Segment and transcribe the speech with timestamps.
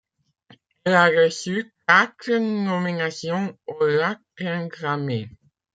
[0.83, 5.27] Elle a reçu quatre nominations aux Latin Grammy.